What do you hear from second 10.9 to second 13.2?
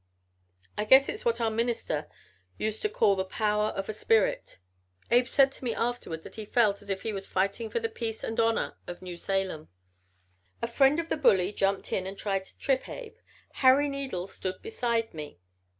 of the bully jumped in and tried to trip Abe.